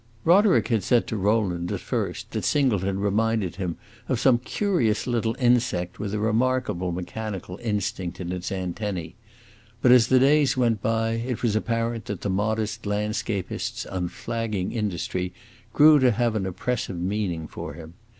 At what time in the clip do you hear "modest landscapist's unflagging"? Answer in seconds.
12.31-14.71